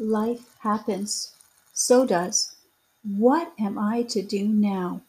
[0.00, 1.34] Life happens.
[1.72, 2.54] So does.
[3.02, 5.00] What am I to do now?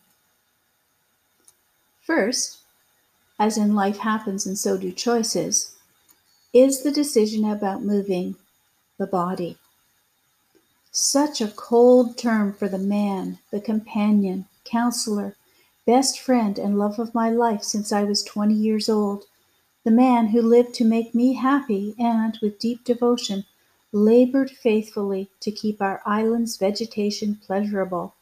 [2.01, 2.57] First,
[3.37, 5.75] as in life happens and so do choices,
[6.53, 8.35] is the decision about moving
[8.97, 9.59] the body.
[10.91, 15.35] Such a cold term for the man, the companion, counselor,
[15.85, 19.25] best friend, and love of my life since I was 20 years old,
[19.83, 23.45] the man who lived to make me happy and, with deep devotion,
[23.91, 28.15] labored faithfully to keep our island's vegetation pleasurable,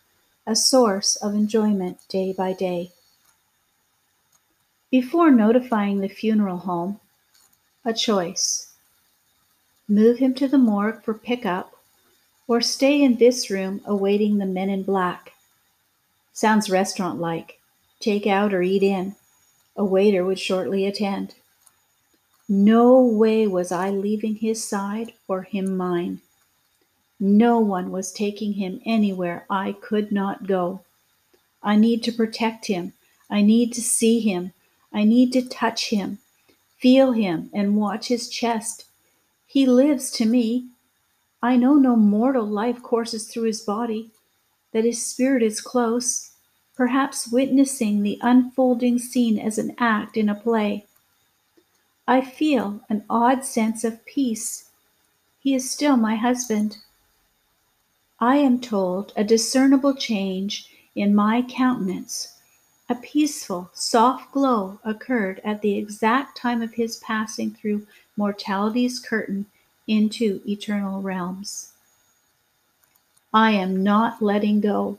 [0.46, 2.92] a source of enjoyment day by day.
[4.90, 7.00] Before notifying the funeral home,
[7.84, 8.74] a choice.
[9.88, 11.74] Move him to the morgue for pickup
[12.48, 15.34] or stay in this room awaiting the men in black.
[16.32, 17.60] Sounds restaurant like.
[18.00, 19.16] Take out or eat in.
[19.76, 21.36] A waiter would shortly attend.
[22.50, 26.22] No way was I leaving his side or him mine.
[27.20, 30.82] No one was taking him anywhere I could not go.
[31.62, 32.94] I need to protect him.
[33.30, 34.54] I need to see him.
[34.94, 36.20] I need to touch him,
[36.78, 38.86] feel him, and watch his chest.
[39.46, 40.70] He lives to me.
[41.44, 44.10] I know no mortal life courses through his body,
[44.72, 46.32] that his spirit is close,
[46.76, 50.87] perhaps witnessing the unfolding scene as an act in a play.
[52.10, 54.70] I feel an odd sense of peace.
[55.42, 56.78] He is still my husband.
[58.22, 62.38] I am told a discernible change in my countenance,
[62.88, 67.86] a peaceful, soft glow occurred at the exact time of his passing through
[68.16, 69.46] mortality's curtain
[69.86, 71.74] into eternal realms.
[73.34, 74.98] I am not letting go.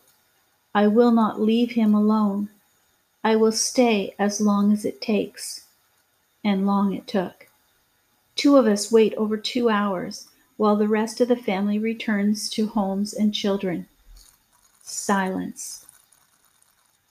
[0.74, 2.50] I will not leave him alone.
[3.24, 5.64] I will stay as long as it takes
[6.44, 7.48] and long it took.
[8.36, 12.68] Two of us wait over two hours while the rest of the family returns to
[12.68, 13.86] homes and children.
[14.82, 15.86] Silence.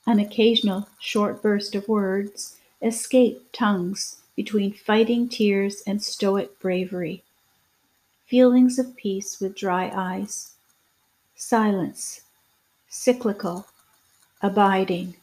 [0.06, 7.22] An occasional short burst of words escape tongues between fighting tears and stoic bravery.
[8.26, 10.54] Feelings of peace with dry eyes.
[11.34, 12.22] Silence.
[12.88, 13.66] Cyclical.
[14.42, 15.14] Abiding.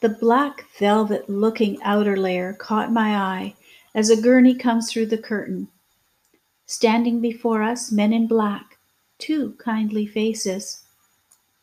[0.00, 3.54] The black velvet looking outer layer caught my eye
[3.96, 5.66] as a gurney comes through the curtain.
[6.66, 8.78] Standing before us, men in black,
[9.18, 10.84] two kindly faces.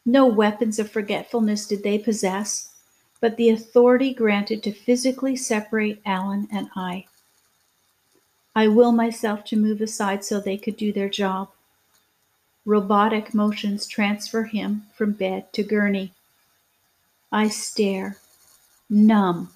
[0.06, 2.74] No weapons of forgetfulness did they possess,
[3.22, 7.06] but the authority granted to physically separate Alan and I.
[8.54, 11.52] I will myself to move aside so they could do their job.
[12.66, 16.12] Robotic motions transfer him from bed to gurney.
[17.32, 18.18] I stare
[18.90, 19.52] numb,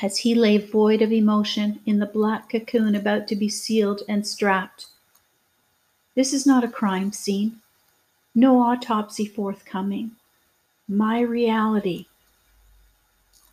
[0.00, 4.26] as he lay void of emotion in the black cocoon about to be sealed and
[4.26, 4.86] strapped.
[6.14, 7.60] This is not a crime scene,
[8.34, 10.12] no autopsy forthcoming.
[10.88, 12.06] My reality.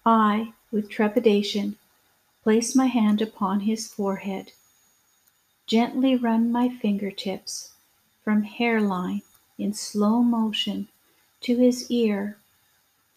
[0.05, 1.77] I, with trepidation,
[2.43, 4.51] place my hand upon his forehead,
[5.67, 7.73] gently run my fingertips
[8.23, 9.21] from hairline
[9.57, 10.87] in slow motion
[11.41, 12.37] to his ear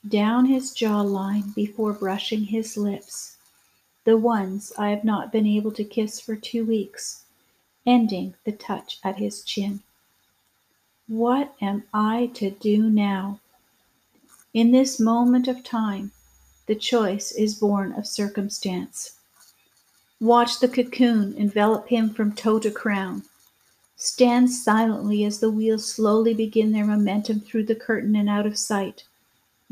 [0.09, 3.37] down his jawline before brushing his lips,
[4.05, 7.25] the ones I have not been able to kiss for two weeks,
[7.87, 9.81] ending the touch at his chin.
[11.07, 13.39] What am I to do now?
[14.53, 16.11] In this moment of time,
[16.67, 19.19] the choice is born of circumstance.
[20.21, 23.23] Watch the cocoon envelop him from toe to crown.
[23.97, 28.59] Stand silently as the wheels slowly begin their momentum through the curtain and out of
[28.59, 29.05] sight.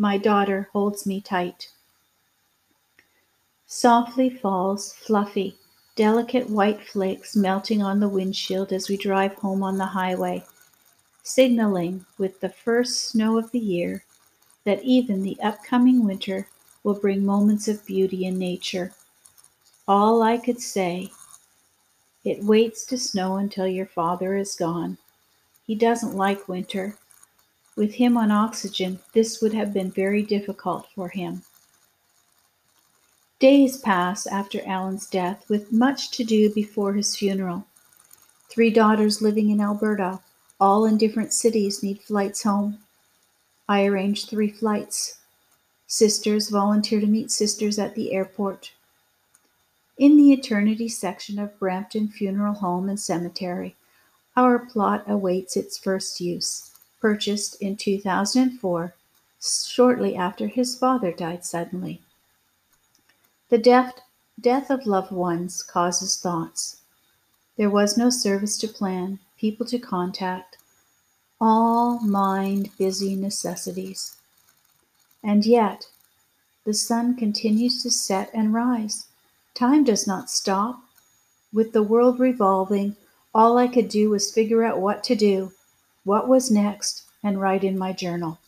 [0.00, 1.68] My daughter holds me tight.
[3.66, 5.58] Softly falls fluffy,
[5.94, 10.42] delicate white flakes melting on the windshield as we drive home on the highway,
[11.22, 14.02] signaling with the first snow of the year
[14.64, 16.48] that even the upcoming winter
[16.82, 18.94] will bring moments of beauty in nature.
[19.86, 21.10] All I could say,
[22.24, 24.96] it waits to snow until your father is gone.
[25.66, 26.96] He doesn't like winter.
[27.80, 31.44] With him on oxygen, this would have been very difficult for him.
[33.38, 37.64] Days pass after Alan's death with much to do before his funeral.
[38.50, 40.20] Three daughters living in Alberta,
[40.60, 42.80] all in different cities, need flights home.
[43.66, 45.16] I arrange three flights.
[45.86, 48.72] Sisters volunteer to meet sisters at the airport.
[49.96, 53.74] In the Eternity section of Brampton Funeral Home and Cemetery,
[54.36, 56.69] our plot awaits its first use
[57.00, 58.94] purchased in 2004,
[59.40, 62.00] shortly after his father died suddenly.
[63.48, 64.00] The death,
[64.40, 66.82] death of loved ones causes thoughts.
[67.56, 70.58] There was no service to plan, people to contact,
[71.40, 74.16] all mind busy necessities.
[75.22, 75.88] And yet,
[76.64, 79.06] the sun continues to set and rise.
[79.54, 80.82] Time does not stop.
[81.52, 82.96] With the world revolving,
[83.34, 85.52] all I could do was figure out what to do,
[86.04, 88.38] what was next, and write in my journal.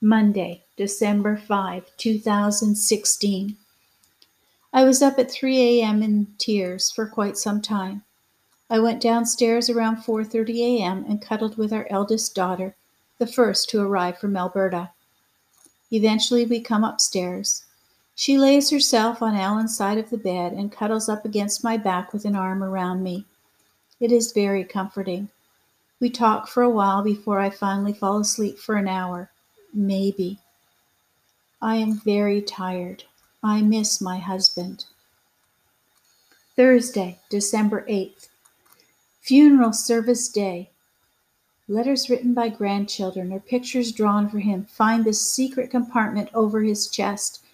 [0.00, 3.56] Monday, December 5, 2016.
[4.72, 6.02] I was up at 3 a.m.
[6.02, 8.02] in tears for quite some time.
[8.70, 11.04] I went downstairs around 4:30 a.m.
[11.06, 12.74] and cuddled with our eldest daughter,
[13.18, 14.90] the first to arrive from Alberta.
[15.90, 17.66] Eventually we come upstairs.
[18.14, 22.14] She lays herself on Alan's side of the bed and cuddles up against my back
[22.14, 23.26] with an arm around me.
[24.00, 25.28] It is very comforting.
[26.02, 29.30] We talk for a while before I finally fall asleep for an hour.
[29.72, 30.40] Maybe.
[31.60, 33.04] I am very tired.
[33.40, 34.86] I miss my husband.
[36.56, 38.26] Thursday, December 8th.
[39.20, 40.70] Funeral Service Day.
[41.68, 46.88] Letters written by grandchildren or pictures drawn for him find the secret compartment over his
[46.88, 47.44] chest,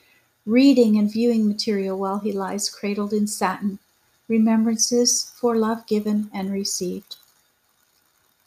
[0.46, 3.78] reading and viewing material while he lies cradled in satin.
[4.26, 7.16] Remembrances for love given and received.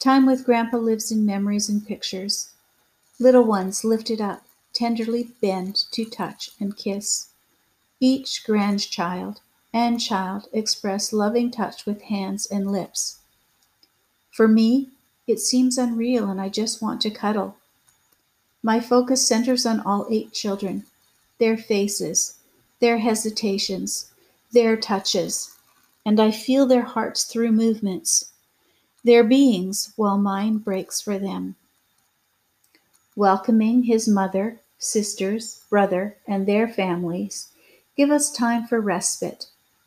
[0.02, 2.54] Time with Grandpa lives in memories and pictures
[3.20, 7.28] little ones lifted up, tenderly bend to touch and kiss.
[8.00, 13.20] Each grandchild and child express loving touch with hands and lips.
[14.32, 14.88] For me,
[15.28, 17.54] it seems unreal and I just want to cuddle.
[18.60, 20.84] My focus centers on all eight children,
[21.38, 22.40] their faces,
[22.80, 24.10] their hesitations,
[24.50, 25.56] their touches,
[26.04, 28.31] and I feel their hearts through movements,
[29.04, 31.56] their beings while mine breaks for them
[33.14, 37.48] welcoming his mother, sisters, brother, and their families,
[37.96, 39.46] give us time for respite,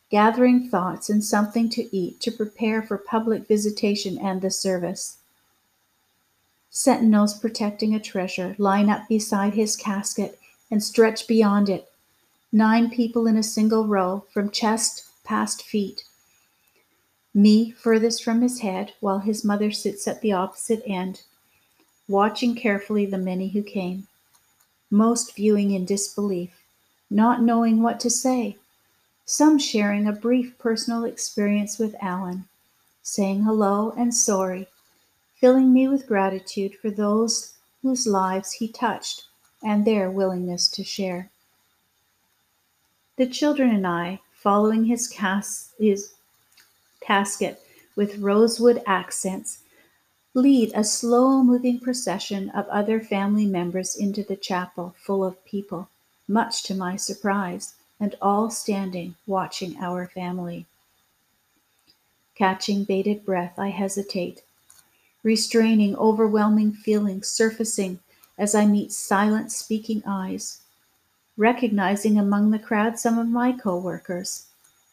[0.10, 5.18] gathering thoughts and something to eat to prepare for public visitation and the service.
[6.70, 10.40] Sentinels protecting a treasure line up beside his casket
[10.70, 11.92] and stretch beyond it,
[12.52, 16.04] nine people in a single row from chest past feet.
[17.38, 21.22] Me furthest from his head, while his mother sits at the opposite end
[22.08, 24.08] watching carefully the many who came,
[24.90, 26.64] most viewing in disbelief,
[27.10, 28.58] not knowing what to say,
[29.26, 32.48] some sharing a brief personal experience with Alan,
[33.02, 34.68] saying hello and sorry,
[35.36, 39.26] filling me with gratitude for those whose lives he touched
[39.62, 41.30] and their willingness to share.
[43.18, 46.14] The children and I, following his, cas- his
[47.06, 47.62] casket
[47.96, 49.60] with rosewood accents,
[50.34, 55.88] lead a slow moving procession of other family members into the chapel full of people,
[56.28, 60.66] much to my surprise, and all standing watching our family.
[62.36, 64.42] Catching bated breath, I hesitate,
[65.24, 68.00] restraining overwhelming feelings surfacing
[68.38, 70.62] as I meet silent speaking eyes,
[71.38, 74.48] recognizing among the crowd some of my co-workers,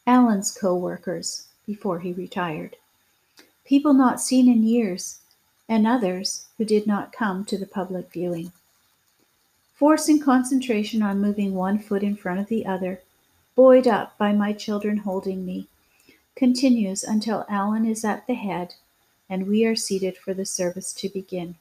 [0.07, 2.75] Alan's co-workers, before he retired.
[3.65, 5.19] People not seen in years,
[5.69, 8.51] and others who did not come to the public viewing.
[9.73, 13.01] Forcing concentration on moving one foot in front of the other,
[13.55, 15.67] buoyed up by my children holding me,
[16.35, 18.75] continues until Alan is at the head
[19.29, 21.55] and we are seated for the service to begin.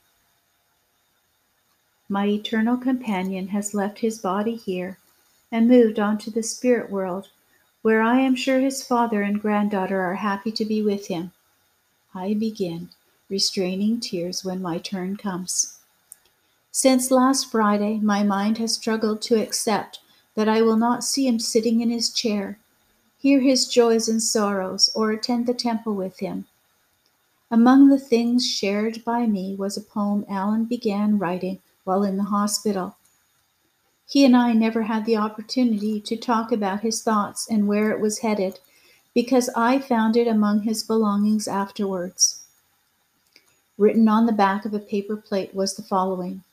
[2.09, 4.99] My eternal companion has left his body here
[5.51, 7.31] and moved on to the spirit world,
[7.83, 11.33] where I am sure his father and granddaughter are happy to be with him.
[12.15, 12.91] I begin
[13.29, 15.79] restraining tears when my turn comes.
[16.71, 20.01] Since last Friday, my mind has struggled to accept
[20.35, 22.59] that I will not see him sitting in his chair,
[23.19, 26.47] hear his joys and sorrows, or attend the temple with him.
[27.51, 32.25] Among the things shared by me was a poem Alan began writing while in the
[32.25, 32.97] hospital.
[34.09, 38.01] He and I never had the opportunity to talk about his thoughts and where it
[38.01, 38.59] was headed
[39.15, 42.45] because I found it among his belongings afterwards.
[43.79, 46.45] Written on the back of a paper plate was the following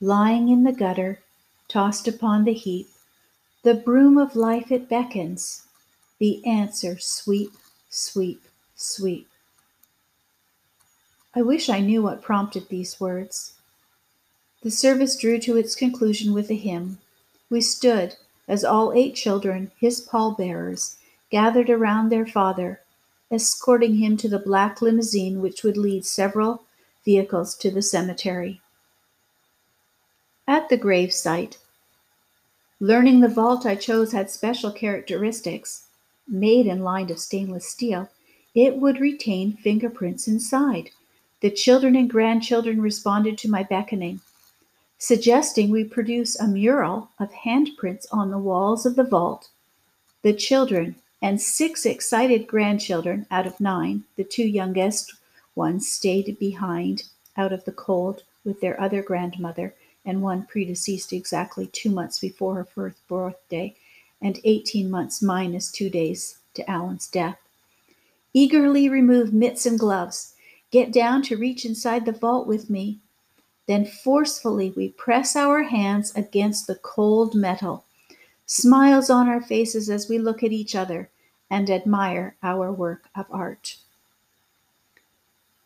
[0.00, 1.20] Lying in the gutter,
[1.66, 2.88] tossed upon the heap,
[3.62, 5.66] the broom of life it beckons,
[6.18, 7.52] the answer sweep,
[7.90, 8.42] sweep,
[8.76, 9.28] sweep.
[11.34, 13.57] I wish I knew what prompted these words.
[14.62, 16.98] The service drew to its conclusion with a hymn.
[17.48, 18.16] We stood,
[18.48, 20.96] as all eight children, his pallbearers,
[21.30, 22.80] gathered around their father,
[23.30, 26.64] escorting him to the black limousine which would lead several
[27.04, 28.60] vehicles to the cemetery.
[30.48, 31.58] At the grave site,
[32.80, 35.86] learning the vault I chose had special characteristics,
[36.26, 38.08] made and lined of stainless steel,
[38.54, 40.90] it would retain fingerprints inside.
[41.42, 44.20] The children and grandchildren responded to my beckoning,
[44.98, 49.48] suggesting we produce a mural of handprints on the walls of the vault.
[50.22, 55.14] The children and six excited grandchildren out of nine, the two youngest
[55.54, 57.04] ones stayed behind
[57.36, 59.74] out of the cold with their other grandmother,
[60.04, 63.74] and one predeceased exactly two months before her first birthday,
[64.20, 67.38] and 18 months minus two days to Alan's death.
[68.32, 70.34] Eagerly remove mitts and gloves,
[70.70, 72.98] get down to reach inside the vault with me.
[73.68, 77.84] Then forcefully we press our hands against the cold metal,
[78.46, 81.10] smiles on our faces as we look at each other
[81.50, 83.76] and admire our work of art.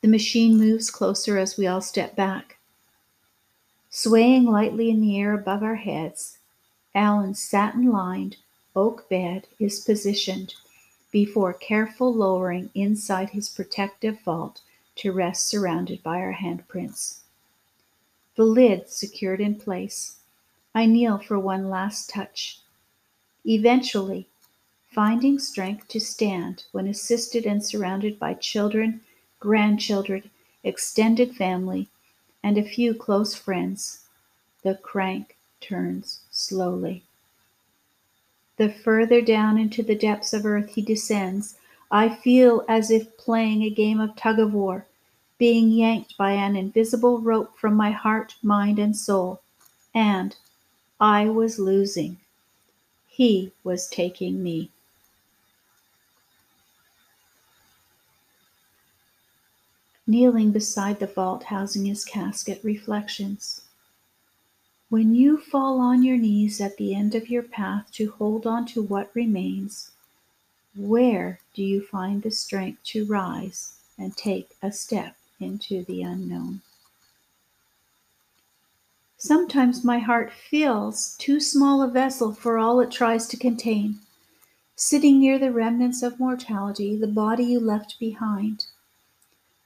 [0.00, 2.58] The machine moves closer as we all step back.
[3.88, 6.38] Swaying lightly in the air above our heads,
[6.96, 8.36] Alan's satin lined
[8.74, 10.54] oak bed is positioned
[11.12, 14.60] before careful lowering inside his protective vault
[14.96, 17.21] to rest surrounded by our handprints.
[18.34, 20.16] The lid secured in place,
[20.74, 22.60] I kneel for one last touch.
[23.44, 24.26] Eventually,
[24.88, 29.02] finding strength to stand when assisted and surrounded by children,
[29.38, 30.30] grandchildren,
[30.64, 31.88] extended family,
[32.42, 34.06] and a few close friends,
[34.62, 37.02] the crank turns slowly.
[38.56, 41.58] The further down into the depths of earth he descends,
[41.90, 44.86] I feel as if playing a game of tug of war,
[45.42, 49.42] being yanked by an invisible rope from my heart, mind, and soul,
[49.92, 50.36] and
[51.00, 52.16] I was losing.
[53.08, 54.70] He was taking me.
[60.06, 63.62] Kneeling beside the vault housing his casket, reflections.
[64.90, 68.64] When you fall on your knees at the end of your path to hold on
[68.66, 69.90] to what remains,
[70.76, 76.62] where do you find the strength to rise and take a step into the unknown?
[79.16, 83.98] Sometimes my heart feels too small a vessel for all it tries to contain.
[84.74, 88.66] Sitting near the remnants of mortality, the body you left behind.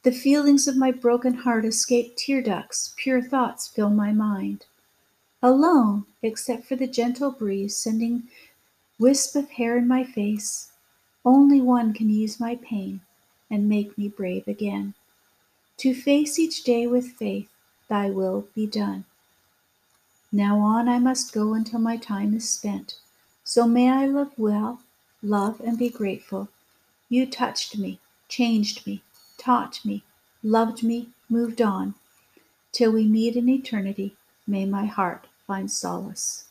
[0.02, 4.66] The feelings of my broken heart escape tear ducts, pure thoughts fill my mind
[5.42, 8.24] alone except for the gentle breeze sending
[8.98, 10.72] wisp of hair in my face.
[11.24, 13.00] Only one can ease my pain
[13.50, 14.94] and make me brave again.
[15.78, 17.50] To face each day with faith,
[17.88, 19.04] thy will be done.
[20.32, 22.94] Now on I must go until my time is spent.
[23.44, 24.80] So may I live well,
[25.22, 26.48] love, and be grateful.
[27.08, 29.02] You touched me, changed me,
[29.38, 30.02] taught me,
[30.42, 31.94] loved me, moved on.
[32.72, 34.16] Till we meet in eternity,
[34.46, 36.48] may my heart find solace.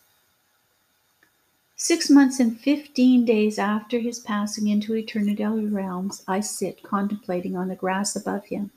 [1.75, 7.67] Six months and fifteen days after his passing into eternal realms, I sit contemplating on
[7.67, 8.71] the grass above him,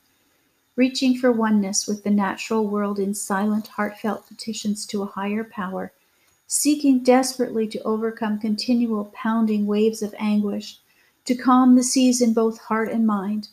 [0.79, 5.93] reaching for oneness with the natural world in silent, heartfelt petitions to a higher power,
[6.47, 10.79] seeking desperately to overcome continual pounding waves of anguish,
[11.25, 13.49] to calm the seas in both heart and mind.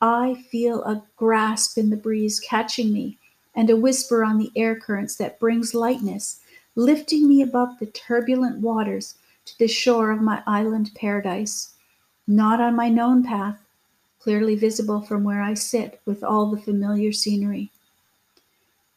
[0.00, 3.16] I feel a grasp in the breeze catching me
[3.54, 6.40] and a whisper on the air currents that brings lightness,
[6.74, 11.74] lifting me above the turbulent waters to the shore of my island paradise,
[12.26, 13.60] not on my known path,
[14.26, 17.70] clearly visible from where I sit with all the familiar scenery.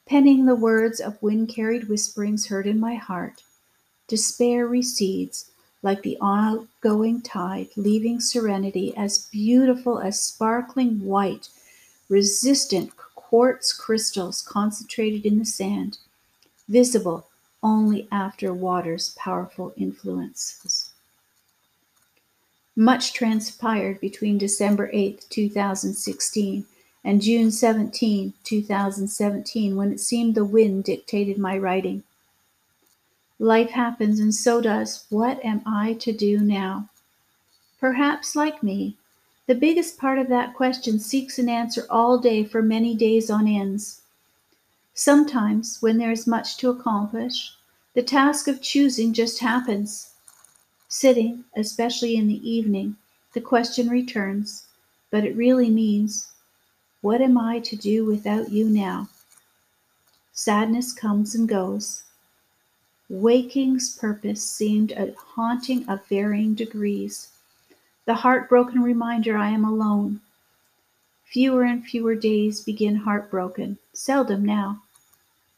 [0.07, 3.43] Penning the words of wind carried whisperings heard in my heart,
[4.07, 5.51] despair recedes
[5.83, 11.49] like the ongoing tide, leaving serenity as beautiful as sparkling white,
[12.09, 15.99] resistant quartz crystals concentrated in the sand,
[16.67, 17.27] visible
[17.61, 20.88] only after water's powerful influences.
[22.79, 26.65] Much transpired between December 8, 2016
[27.03, 32.03] and June 17, 2017, when it seemed the wind dictated my writing.
[33.37, 36.87] Life happens, and so does what am I to do now?
[37.81, 38.95] Perhaps, like me,
[39.45, 43.45] the biggest part of that question seeks an answer all day for many days on
[43.45, 44.03] ends.
[44.93, 47.57] Sometimes, when there is much to accomplish,
[47.93, 50.08] the task of choosing just happens.
[50.89, 52.97] Sitting, especially in the evening,
[53.33, 54.67] the question returns,
[55.11, 56.33] but it really means,
[57.01, 59.07] What am I to do without you now?
[60.33, 62.03] Sadness comes and goes.
[63.07, 67.29] Waking's purpose seemed a haunting of varying degrees
[68.09, 70.19] the heartbroken reminder I am alone.
[71.25, 74.81] Fewer and fewer days begin heartbroken, seldom now.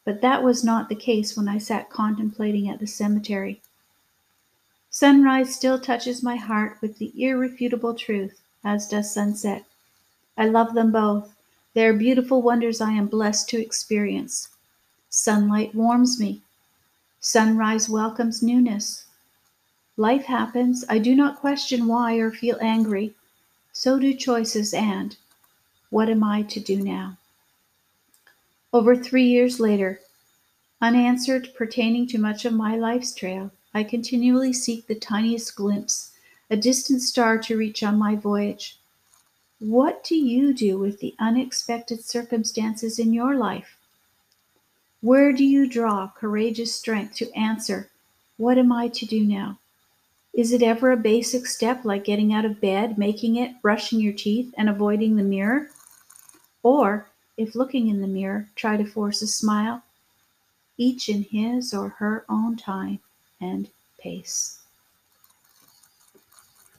[0.03, 3.61] But that was not the case when I sat contemplating at the cemetery.
[4.93, 9.63] Sunrise still touches my heart with the irrefutable truth, as does sunset.
[10.37, 11.33] I love them both.
[11.73, 14.49] They are beautiful wonders I am blessed to experience.
[15.09, 16.41] Sunlight warms me.
[17.21, 19.05] Sunrise welcomes newness.
[19.95, 20.83] Life happens.
[20.89, 23.15] I do not question why or feel angry.
[23.71, 25.15] So do choices and
[25.89, 27.17] what am I to do now?
[28.73, 30.01] Over three years later,
[30.81, 36.11] unanswered pertaining to much of my life's trail, I continually seek the tiniest glimpse,
[36.49, 38.77] a distant star to reach on my voyage.
[39.59, 43.77] What do you do with the unexpected circumstances in your life?
[44.99, 47.89] Where do you draw courageous strength to answer,
[48.35, 49.57] What am I to do now?
[50.33, 54.13] Is it ever a basic step like getting out of bed, making it, brushing your
[54.13, 55.69] teeth, and avoiding the mirror?
[56.61, 59.83] Or, if looking in the mirror, try to force a smile,
[60.77, 62.99] each in his or her own time
[63.41, 63.69] and
[63.99, 64.60] pace.